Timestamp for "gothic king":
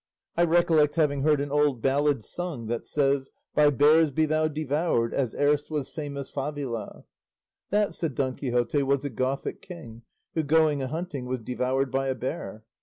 9.11-10.01